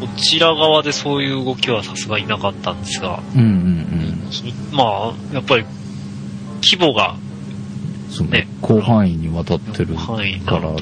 [0.00, 5.64] こちら側でそういう動きはさすがになかったんですが、うんうんうん、まあやっぱり
[6.62, 7.16] 規模が。
[8.30, 10.74] ね、広範囲にわたってるからっ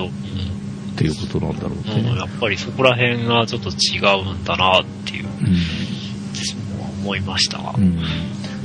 [0.96, 7.98] ていうことなんだろうね、うん、やっぱりそこら辺がちょっと違うんだなっていう、うん、思いました、うん、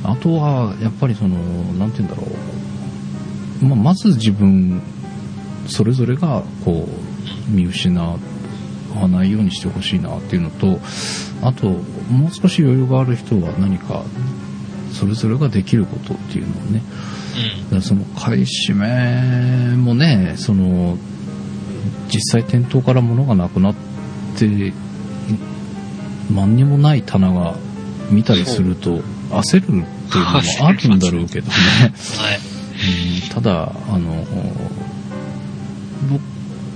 [0.04, 1.38] あとはやっぱりその
[1.74, 2.28] なんて言うんだろ
[3.62, 4.82] う、まあ、まず自分
[5.68, 8.18] それぞれがこう見失わ
[9.08, 10.80] ないようにしてほしいなっていうのと
[11.42, 14.04] あともう少し余裕がある人は何か
[15.14, 16.82] それぞれができることっていうのをね、
[17.72, 20.98] うん、その買い占めもねその
[22.08, 23.76] 実際店頭から物がなくなっ
[24.38, 24.74] て
[26.34, 27.56] 何にもない棚が
[28.10, 31.54] 見たりすると焦るっていうのもあるんだろうけどね、
[32.18, 32.40] はい。
[33.24, 34.26] うん、ただあの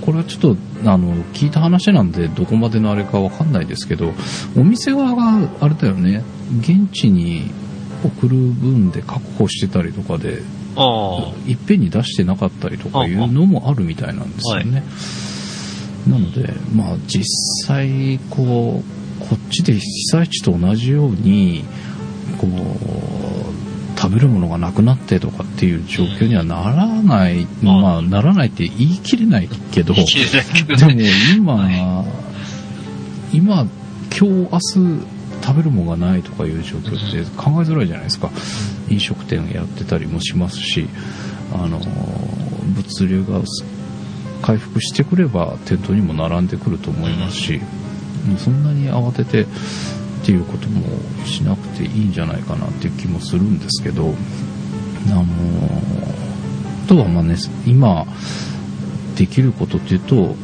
[0.00, 4.12] これはちょっとあの聞いた話なんでどこまでのあれかわかんないですけど
[4.56, 6.24] お店側があれだよね。
[6.60, 7.50] 現地に
[8.04, 10.42] 送る分で確保してたりとかで
[11.46, 14.82] いっぺんに出してなかったりとかいうのもあるみたいなんですよね。
[16.08, 17.24] なので、まあ実
[17.66, 21.64] 際、こう、こっちで被災地と同じように、
[22.38, 30.06] こう、食べるものがなくなってとかっていう状況にはならない、まあ、ならないって言い切れないけど、でも
[31.36, 32.04] 今、
[33.32, 33.68] 今、今
[34.10, 38.30] 日明日食べるものがないとかいう状況って考えづらいじゃないですか。
[38.88, 40.88] 飲食店やってたりもしますし、
[41.52, 41.80] あの、
[42.74, 43.40] 物流が
[44.42, 47.60] 回復してくれば店頭にも並んでくると思いますし、
[48.38, 49.46] そんなに慌ててっ
[50.24, 50.82] ていうことも
[51.24, 54.14] しなくていいんじゃないかなっていう気もするんですけど、
[55.08, 55.24] あの、
[56.84, 58.06] あとはまあね、今
[59.16, 60.36] できることっていうと、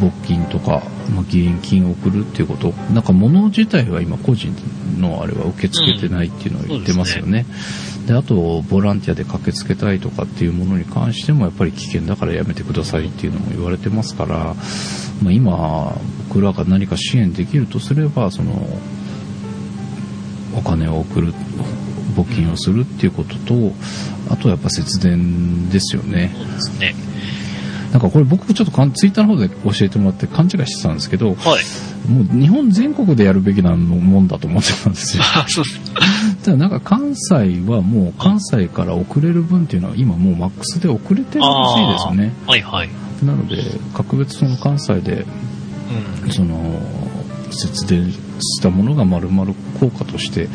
[0.00, 0.82] 募金とか、
[1.14, 4.54] まあ、義援金を送るっていうこと、なんか物自体は今個人
[4.98, 7.46] のあれは受け付けてないっていうのを言ってますよね。
[8.00, 14.54] うん、で、ね、あと、ボランティアで駆けつけたいとかっていうものに関してもやっぱり危険だからやめてくださいっていうのも言われてますから、
[15.22, 15.96] まあ、今、
[16.28, 18.78] 僕らが何か支援できるとすれば、その、
[20.56, 21.32] お金を送る、
[22.16, 23.72] 募金をするっていうことと、
[24.30, 26.32] あとやっぱ節電ですよね。
[26.36, 27.13] そうですね。
[27.94, 35.22] なんかこれ僕ちょっとツイッターの方で教えてもらって勘違いしてたんですけど、はい、もう日本全国でやるべきなもんだと思ってたんですよ。
[35.46, 37.34] そうですただなんか関西
[37.70, 42.32] はもう関西から送れる分っていうのは今もうマックスで送れてるらしいですね。
[42.48, 42.88] はいはい。
[43.24, 43.62] なので、
[43.94, 45.24] 格別その関西で、
[46.24, 46.80] うん、その、
[47.52, 50.48] 節電したものが丸々効果として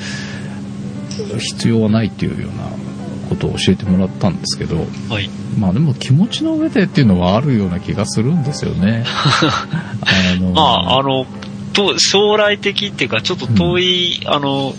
[1.37, 2.88] 必要はないっていうような
[3.29, 4.77] ことを教えてもらったんですけど、
[5.09, 9.05] はい、まあでも気持ちの上でっていうのはあるような気がするんですよね。
[10.01, 11.25] あのまあ、あの、
[11.73, 14.73] と将来的っていうか、ちょっと遠い、うん、あの、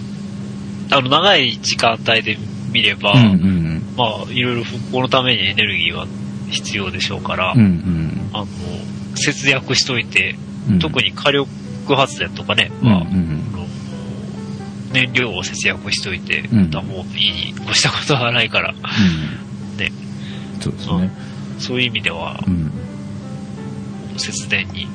[0.90, 2.36] あの、長い時間帯で
[2.72, 6.06] 見れば、うんうん、まあ、いろいろ復興のためにエネルギーは
[6.50, 8.46] 必要でしょうから、うんうん、あの、
[9.14, 10.36] 節約しといて、
[10.68, 11.48] うん、特に火力
[11.94, 13.06] 発電とかね、まあ、うん。
[13.06, 13.40] うん
[14.92, 19.92] 燃料を節約しといて、うん、もういいに越したことはないから、うん、ね。
[20.60, 21.10] そうですね。
[21.58, 22.72] そういう意味では、うん、
[24.16, 24.86] 節電に、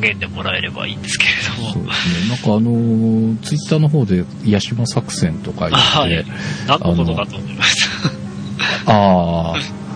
[0.00, 1.72] 励んでもらえればいいんですけれども。
[1.72, 2.28] そうですね。
[2.28, 6.26] なんかあのー、ツイッターの方で、ヤシマ作戦とか言って、 はい、
[6.66, 7.76] 何のことかと思いまし
[8.86, 8.92] た。
[8.92, 9.86] ああ。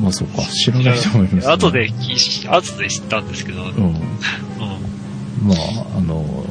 [0.00, 1.52] まあそうか、知らないと思います、ね。
[1.52, 1.90] 後で、
[2.48, 3.68] 後で知ったんですけど、うん。
[3.68, 3.94] うん、
[5.40, 6.44] まあ、あの、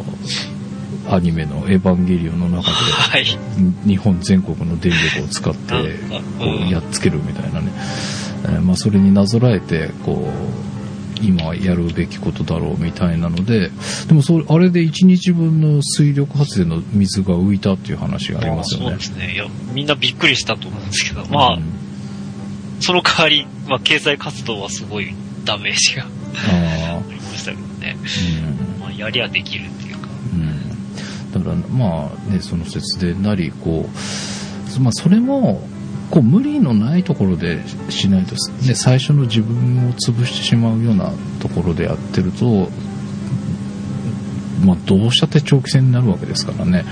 [1.10, 3.26] アニメの「エヴァンゲリオン」の中で、はい、
[3.86, 7.72] 日本全国の電力を使ってこうやっつけるみたいなね、
[8.44, 13.72] えー、まあ、それになぞらえてこう今やるべきことだろうみたいなので
[14.08, 18.86] でもそれあれで1日分の水力発電の水が浮いたっていう話がありますよね。
[18.90, 19.34] そうですね。
[19.34, 21.64] いやみんなびっくりしたと思うんですけどまあ、うん
[22.82, 25.14] その代わり、まあ、経済活動はすごい
[25.46, 27.98] ダメージがありましたけどね。
[28.76, 30.08] うん、まあ、やりゃできるっていうか。
[30.34, 31.32] うん。
[31.32, 35.68] だから、まあね、その節電なり、こう、まあ、それも、
[36.10, 38.36] こう無理のないところでしないと、
[38.68, 42.68] ね、最初の自分を潰してしまうようなところでやってると、
[44.66, 46.84] まあ、どうしたって長期戦になるわけですからね、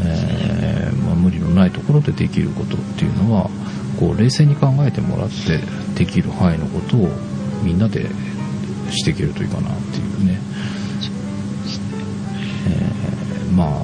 [0.00, 3.50] えー、まあ、無理のないところでできることっていうのは
[3.98, 5.58] こう冷静に考えてもらって
[5.96, 7.08] できる範囲のことを
[7.64, 8.06] みんなで
[8.90, 10.38] していけるといいかなっていうね、
[12.68, 13.82] えー、ま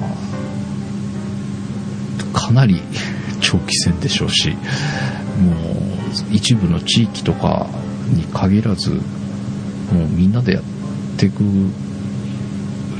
[2.33, 2.81] あかなり
[3.41, 4.57] 長期戦でしょうしもう
[6.31, 7.67] 一部の地域とか
[8.13, 10.63] に限らずもうみんなでやっ
[11.17, 11.43] ていく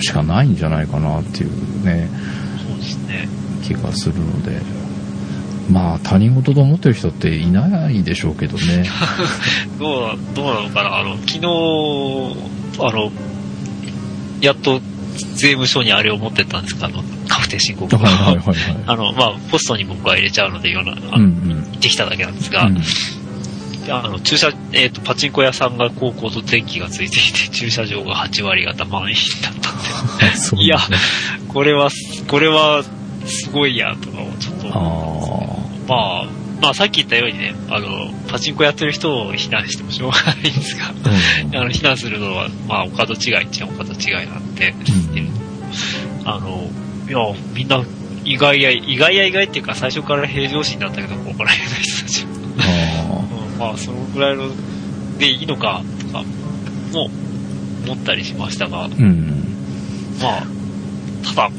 [0.02, 2.10] しかないんじゃないかなっていうね
[2.58, 2.78] そう
[3.10, 3.28] ね。
[3.64, 4.62] 気がするので
[5.70, 8.86] まあ他人事と思ってる人っていないでしょうけどね。
[9.80, 11.00] どうどうなのかな？
[11.00, 11.40] あの昨日
[12.80, 13.12] あの
[14.42, 14.82] やっと
[15.36, 16.86] 税務署にあれを持ってったんですか？
[16.86, 17.96] あの確定申告。
[17.96, 22.78] はいはいはい、はい、 あのまあポストに僕は入れちゃうのでいろんな、うんうん、行ってきただけなんですが、うん
[23.90, 29.78] あの、駐車、えっ、ー、と、パチンコ屋さんが高校と電気がついていて、 駐車場が8割方満員だったん
[30.18, 30.26] で。
[30.58, 30.80] ね、いや、
[31.48, 31.90] これは、
[32.28, 32.84] これは、
[33.26, 35.45] すごいや、とかちょっと、
[35.88, 36.28] まあ、
[36.62, 46.70] まあさっき言ったようにね、あの、パチンコやってる人を非難してもしょうがないんですが、うん、あの、非難するのは、まあ、お門違いっちゃお門違いなんで、うん、あの、
[47.08, 47.20] いや、
[47.54, 47.84] みんな、
[48.24, 52.26] 意外や、意外や意外っていうか、最初から平常心だったけど、ここら辺の人たち
[53.60, 54.50] まあ、そのぐらいの
[55.18, 56.24] でいいのか、とか、
[56.94, 57.10] も
[57.86, 59.44] 思ったりしましたが、うん、
[60.22, 60.44] まあ、
[61.24, 61.50] ただ、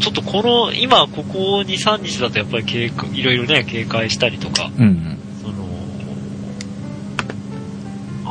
[0.00, 5.54] ちょっとこの、今、ここ2、3日だとやっぱり警戒、いろいろね、警戒したりとか、うん、その、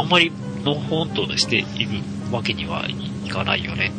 [0.01, 0.32] あんまり
[0.63, 2.01] のほんとしている
[2.32, 2.88] わけには
[3.25, 3.91] いかないよね、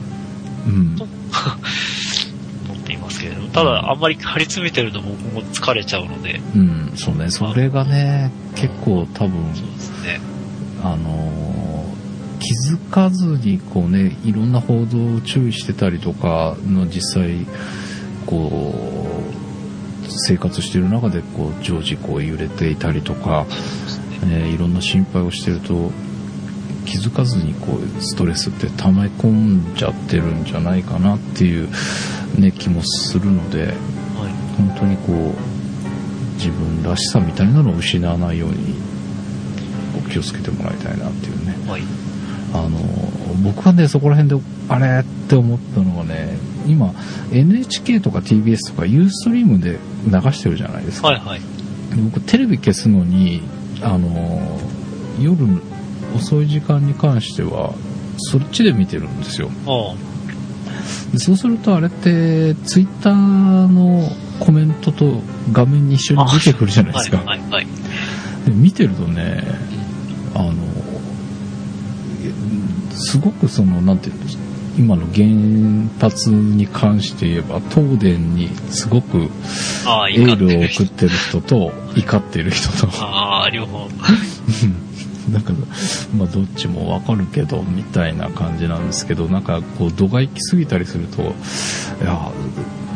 [0.67, 1.05] うん、と
[2.69, 10.21] 思っていますけれども、ただ、あんまり張り詰めてると僕も疲れちゃうので、うん、そうね、それがね、結構多分、そうですね。
[10.83, 11.70] あの
[12.51, 17.47] 気づかずにこうね、いろんな報道を注意してたりとかの実際、
[18.27, 18.75] こ
[20.03, 23.47] う、生活してる中でこう常時こう揺れていたりとか、
[24.25, 25.93] えー、いろんな心配をしてると
[26.87, 29.29] 気づかずにこうストレスって溜め込
[29.73, 31.71] んじゃってるんじゃないかなっていう、
[32.37, 33.75] ね、気もするので、はい、
[34.57, 38.75] 本当にこう自分らしさみたいなのを失わないように
[40.11, 41.83] 気をつけてもらいたいなっていうね、はい、
[42.53, 42.79] あの
[43.43, 46.37] 僕はねそこら辺であれって思ったのがね
[46.67, 46.93] 今
[47.33, 51.41] NHK とか TBS とかユーストリームで流してるじゃないですか、はいはい、
[52.05, 53.43] 僕テレビ消すのに
[53.83, 54.59] あの
[55.21, 55.45] 夜
[56.17, 57.75] 遅い時間に関しては
[58.19, 59.51] そっちで見てるんですよ。
[61.13, 64.09] でそうするとあれってツイッターの
[64.39, 67.67] コメントと画面に一緒に出てくるじゃないですか、はいはいはい、
[68.47, 69.45] で見てるとね
[73.01, 74.43] すごくその、なんていうんですか、
[74.79, 75.27] 今の原
[76.01, 82.89] 発に関して言えば、東電にすごくエールを送ってる人と、怒ってる人と。
[83.05, 83.89] ああ、両方。
[85.31, 85.53] なんか、
[86.17, 92.33] まあ、どっちもわかるけど、みたいな感じなんですけど、なんか、こう、度が行き過ぎたりすると、いや、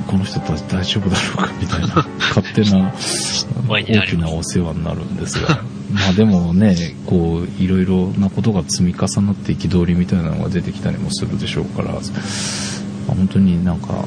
[0.07, 2.93] この人たち大丈夫だろうか、みたいな、勝手な、
[3.69, 5.61] 大きなお世話になるんですが。
[5.95, 6.77] まあでもね、
[7.07, 14.05] こう、いろいろなことが積み重なって憤りみたいなのが出てきたりもするでしょうから、まあ、本当になんか、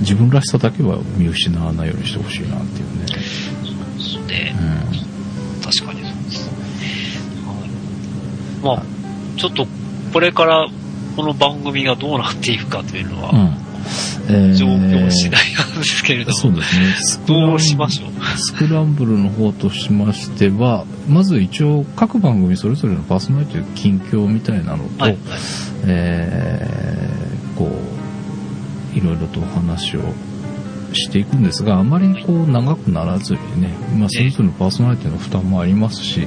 [0.00, 3.06] 自分らしさだけは見失わないようにしてほしいなっていうね。
[3.06, 4.56] そうですね。
[4.58, 5.62] うん。
[5.62, 6.50] 確かにそうです。
[8.62, 8.82] まあ、
[9.36, 9.66] ちょっと、
[10.12, 10.68] これから
[11.16, 13.62] この番組がどうなっていくかというのは、うん
[14.54, 17.24] 状況次第なんですけれども、そうですね。
[17.26, 18.11] どうしましょう？
[18.36, 25.18] スクランブルの方としましては、まず一応各番組それぞれのパーソナリティ近況みたいなのと、はい、
[25.86, 27.66] えー、こ
[28.94, 30.00] う、いろいろとお話を
[30.94, 36.26] していくんですが、あまりこう長くならずにね、まあ、それぞれのパーソナリティの負担もありますし、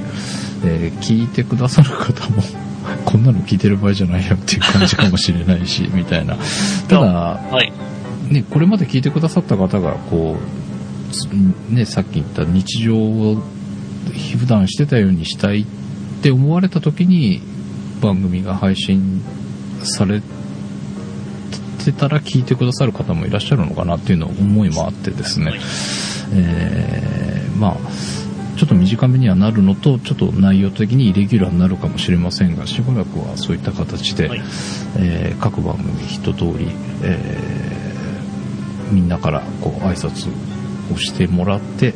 [0.64, 2.42] えー、聞いてくださる方も
[3.04, 6.36] こんなの聞いてる場合じゃないよっていう感じかもしれないし、みたいな。
[6.88, 7.00] ただ、
[7.50, 7.72] はい、
[8.30, 10.65] ね、これまで聞いてくださった方が、こう、
[11.70, 13.42] ね、さっき言った日常を
[14.38, 15.66] 普段してたようにしたいっ
[16.22, 17.40] て思われた時に、
[18.00, 19.22] 番組が配信
[19.82, 20.20] され
[21.84, 25.60] てたら聞いてくださる方もいらっしゃるのかなっていうの思いもあってですね、はい、
[26.32, 27.76] えー、まあ、
[28.56, 34.42] ちょっと短めにはなるのと、ちょっと内容的にイレギュラーになるかもしれませんが、しばらくはそういった形で、はい。
[34.98, 36.68] えー各番組一通り、
[37.02, 37.86] えー
[38.90, 40.30] みんなからこう挨拶
[40.92, 41.94] をしてもらって、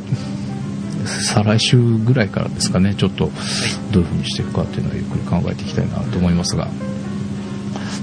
[1.05, 3.31] 再来週ぐらいからですかね、ちょっと
[3.91, 6.67] どういう風にしていくかっていうのをゆっくり考えていきたいなと思いますが。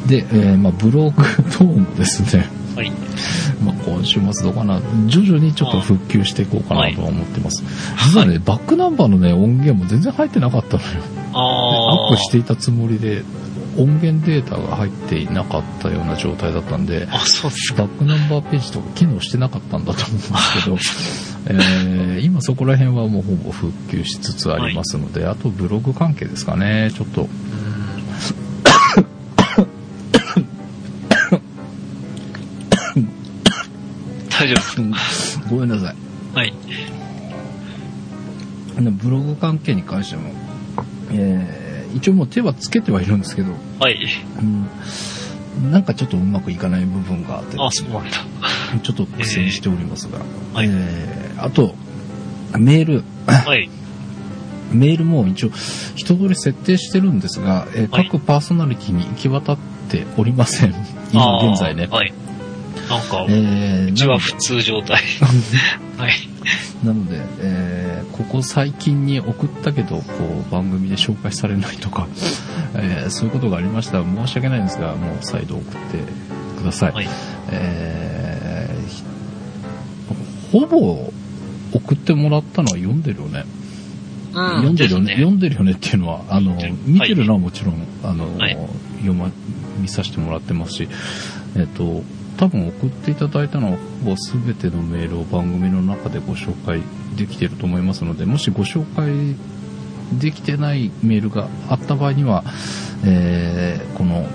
[0.07, 1.23] で、えーまあ、ブログ
[1.59, 2.93] 等もですね、はい。
[3.65, 7.65] まあ、今週末どうかな、徐々にちょっと復旧していこうかなとは思ってます。
[8.05, 10.89] 実はね、バックナンバーのね、音源も全然入ってなかったのよ。
[11.33, 13.23] あアップしていたつもりで、
[13.79, 17.85] 音源データが入っていなかったような状態だったんで、あ、そうですか。
[17.85, 20.77] バックナンバーページとか機能してなかったんだと思うんですけど、
[21.47, 27.29] えー今そこら辺はもうほぼ復旧しつつありますので、あとブログ関係ですかね、ちょっと、
[34.31, 35.97] 大丈夫ですごめんなさい。
[36.35, 36.55] はい。
[38.81, 40.33] ブログ関係に関しても、
[41.13, 41.58] えー
[41.95, 43.99] 一応もう手はつけてはいるんですけど、はい。
[44.41, 44.45] う
[45.67, 48.19] ん、なんかちょっとうまくいかない部分があってあ、そうなんだ。
[48.83, 50.19] ちょっと苦戦しておりますが、
[50.53, 51.75] はいえーあと、
[52.59, 53.71] メール、はい。
[54.73, 55.51] メールも一応
[55.97, 59.59] 一通り設定してるんですが、えーはい各パーソナリティに行き渡っ
[59.89, 60.75] ておりません。
[61.13, 61.89] 今現在ね。
[61.91, 62.13] はい。
[62.91, 65.03] なんか、えーうちは普通状態。
[65.97, 66.13] はい。
[66.85, 67.78] なので、えー
[68.19, 70.03] ここ最近に送ったけど、こ
[70.49, 72.09] う、番組で紹介されないとか、
[72.75, 76.03] えーそういうことがありましたら申し訳ないんですが、もう再度送って
[76.61, 76.93] ください。
[76.93, 77.09] はい。
[77.53, 79.03] えーひ
[80.53, 81.13] ほぼ
[81.73, 83.45] 送ってもらったのは読んでるよね。
[84.33, 86.57] 読んでるよね読んでるよねっていうのは、あの
[86.87, 88.57] 見てるのはもちろん、あの、はい
[88.99, 89.31] 読ま、
[89.81, 90.89] 見させてもらってますし、
[91.57, 92.03] えっ、と、
[92.37, 96.81] 多分送っていただいたのはほぼ全てのメールを番組の中でご紹介
[97.19, 99.35] できていると思いますので、もしご紹介
[100.19, 102.45] できてないメールがあった場合には、
[103.05, 104.27] えーこの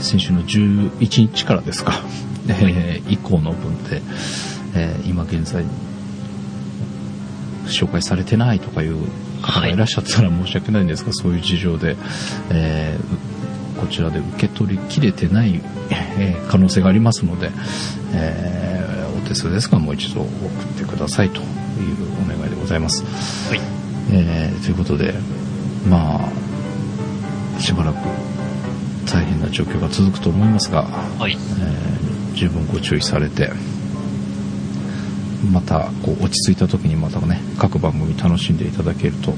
[0.00, 2.00] 先週の11日からですか、
[2.48, 4.02] えー以降の分で、
[4.74, 5.64] えー今現在
[7.66, 8.96] 紹介されてないとかいう
[9.40, 11.96] 方がいらっしゃったら申し訳ないんですが、そういう事情で、
[12.50, 13.34] えー
[13.80, 17.50] こちらで受け取りきれてない、えー可能性がありますので、
[18.12, 20.30] えーお手数ですがもう一度送っ
[20.76, 21.40] てくださいと
[21.80, 23.04] いうお願いでございます。
[23.48, 23.60] はい。
[24.12, 25.14] えーということで、
[25.88, 26.20] ま
[27.56, 27.96] あ、しばらく
[29.06, 30.82] 大変な状況が続くと思いますが、
[31.18, 31.32] はい。
[31.32, 32.04] えー
[32.34, 33.52] 十分ご注意されて、
[35.52, 39.32] またこう落ち着いた時にまたね、各番組楽しんでいただけると、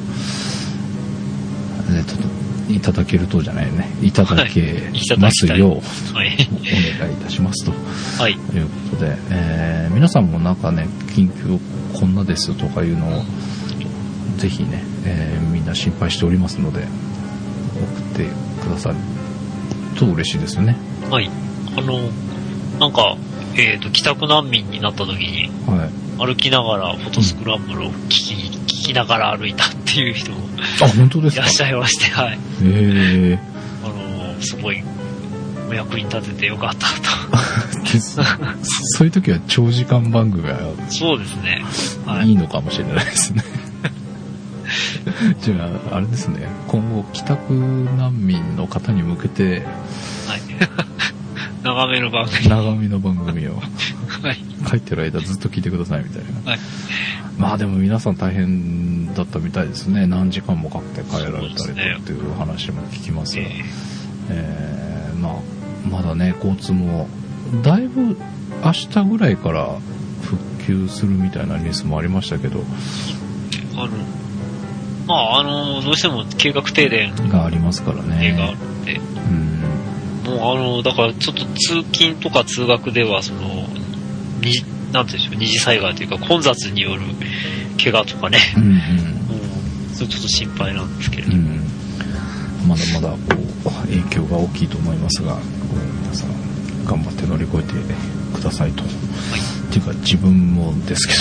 [1.90, 6.36] えーといただけるとじゃないね、いただけますよう、はい。
[6.98, 7.72] お願いいたしますと。
[8.22, 8.34] はい。
[8.34, 11.58] ということで、えー皆さんもなんかね、近況
[11.98, 13.22] こんなですとかいうのを、
[14.36, 16.86] ぜひね、えーみんな心配しておりますので、送
[18.00, 18.28] って
[18.62, 18.96] くださる
[19.98, 20.76] と嬉しいですよね。
[21.10, 21.30] はい。
[21.76, 21.98] あの、
[22.78, 23.16] なんか、
[23.56, 26.05] えっ、と、帰宅難民になった時に、はい。
[26.18, 30.38] 歩きながらフォトスクランブルを聞き、聞きながら歩いたっていう人も
[30.82, 31.42] あ、本当ですか？
[31.42, 32.32] らいっしゃいまして、はい。
[32.32, 33.38] へえ
[33.84, 34.82] あの、すごい、
[35.68, 38.00] お役に立ててよかったー。
[38.00, 38.22] そ
[38.98, 40.74] そういう時は長時間番組がと。
[40.90, 41.64] そうですね。
[42.06, 42.32] はいい。
[42.32, 43.44] いのかもしれないですね。
[45.42, 46.48] じゃあ、あれですね。
[46.68, 49.62] 今後、帰宅難民の方に向けて、
[50.26, 50.40] はい。
[51.62, 52.48] 長めの番組。
[52.48, 53.60] 長見の番組を
[54.28, 54.38] はい。
[54.70, 56.50] 書いてる間ずっと聞いてくださいみたいな。
[56.50, 56.60] はい。
[57.38, 60.06] まあでも皆さん大変だったみたいですね。
[60.06, 61.66] 何時間もかけて帰られたりとっ
[62.02, 63.42] ていう話も聞きますが。
[63.42, 63.64] え
[64.30, 65.34] えーまあ、
[65.88, 67.08] まだね、交通も、
[67.62, 68.16] だいぶ
[68.64, 69.78] 明日ぐらいから
[70.22, 73.90] 復旧するみたいなニュースもありましたけど、ーあの、
[75.06, 78.36] まあ、あの、どうしても計画停電がありますからね。
[78.82, 80.36] って、うん。
[80.38, 83.65] もうあの、だからちょっと通勤とか通学では、その、
[84.46, 87.02] に、なんでしょう、二次災害というか混雑による
[87.82, 88.80] 怪我とかね、うんも
[89.92, 91.32] う、それちょっと心配なんですけれど。
[91.32, 91.38] うん。
[91.38, 92.68] うん。
[92.68, 93.18] まだまだこ
[93.66, 95.38] う、影響が大きいと思いますが、
[96.02, 97.74] 皆さん頑張って乗り越えて
[98.34, 98.82] くださいと。
[98.84, 98.86] っ
[99.70, 101.14] ていうか自分もですけ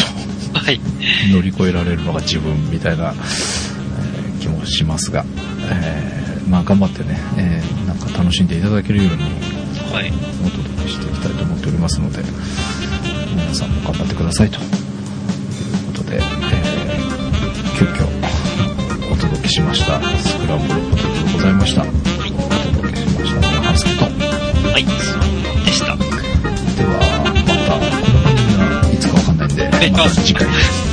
[0.53, 0.79] ど、はい。
[1.31, 3.65] 乗り越えられるのが自分みたいな、えー
[4.41, 5.25] 気もしますが、
[5.71, 9.23] えーまあ頑張ってね、えーなんか楽しんでいただけるように
[9.91, 10.11] はい。
[10.45, 12.19] お届けしていきたいと思っておりますので、
[13.35, 14.65] 皆さんも頑張ってくださいという
[15.87, 16.85] ことで、えー
[17.77, 18.07] 急遽
[19.11, 21.81] お届けしましたスクランブルポテトでございました。
[21.81, 24.05] お届けしましたのはハンスケと。
[24.05, 25.87] はい、そうでした。
[25.87, 30.84] では、また、この番組はいつかわかんないんで、また次回。